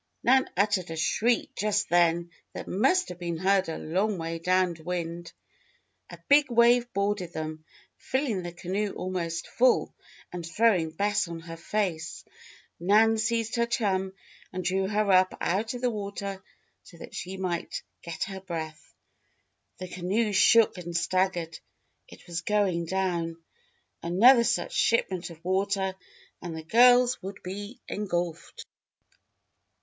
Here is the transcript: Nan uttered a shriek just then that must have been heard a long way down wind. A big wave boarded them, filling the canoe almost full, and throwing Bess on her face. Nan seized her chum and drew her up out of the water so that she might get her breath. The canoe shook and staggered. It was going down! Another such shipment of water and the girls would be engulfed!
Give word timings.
Nan 0.23 0.49
uttered 0.57 0.89
a 0.89 0.95
shriek 0.95 1.53
just 1.55 1.89
then 1.89 2.31
that 2.53 2.67
must 2.67 3.09
have 3.09 3.19
been 3.19 3.37
heard 3.37 3.69
a 3.69 3.77
long 3.77 4.17
way 4.17 4.39
down 4.39 4.75
wind. 4.83 5.31
A 6.09 6.17
big 6.27 6.49
wave 6.49 6.91
boarded 6.91 7.33
them, 7.33 7.65
filling 7.97 8.41
the 8.41 8.51
canoe 8.51 8.93
almost 8.93 9.45
full, 9.47 9.93
and 10.33 10.43
throwing 10.43 10.89
Bess 10.89 11.27
on 11.27 11.41
her 11.41 11.55
face. 11.55 12.25
Nan 12.79 13.19
seized 13.19 13.57
her 13.57 13.67
chum 13.67 14.13
and 14.51 14.63
drew 14.63 14.87
her 14.87 15.11
up 15.11 15.37
out 15.39 15.75
of 15.75 15.81
the 15.81 15.91
water 15.91 16.43
so 16.81 16.97
that 16.97 17.13
she 17.13 17.37
might 17.37 17.83
get 18.01 18.23
her 18.23 18.41
breath. 18.41 18.95
The 19.77 19.87
canoe 19.87 20.33
shook 20.33 20.79
and 20.79 20.97
staggered. 20.97 21.59
It 22.07 22.25
was 22.25 22.41
going 22.41 22.85
down! 22.87 23.37
Another 24.01 24.45
such 24.45 24.73
shipment 24.73 25.29
of 25.29 25.45
water 25.45 25.93
and 26.41 26.57
the 26.57 26.63
girls 26.63 27.21
would 27.21 27.43
be 27.43 27.79
engulfed! 27.87 28.65